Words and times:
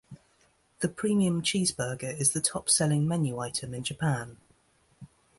The 0.79 0.89
premium 0.89 1.43
cheese 1.43 1.71
burger 1.71 2.09
is 2.09 2.33
the 2.33 2.41
top 2.41 2.71
selling 2.71 3.07
menu 3.07 3.37
item 3.37 3.75
in 3.75 3.83
Japan. 3.83 4.37